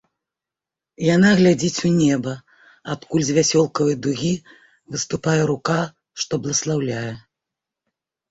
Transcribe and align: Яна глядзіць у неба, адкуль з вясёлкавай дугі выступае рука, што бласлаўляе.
Яна 1.15 1.29
глядзіць 1.39 1.83
у 1.89 1.89
неба, 1.97 2.33
адкуль 2.93 3.25
з 3.27 3.31
вясёлкавай 3.39 3.95
дугі 4.07 4.31
выступае 4.95 5.37
рука, 5.53 5.75
што 6.23 6.33
бласлаўляе. 6.47 7.07